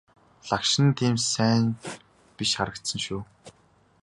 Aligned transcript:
Лагшин 0.49 0.83
нь 0.87 0.95
тийм 0.97 1.15
ч 1.21 1.23
сайн 1.33 1.63
биш 2.35 2.51
харагдсан 2.57 2.99
шүү. 3.05 3.21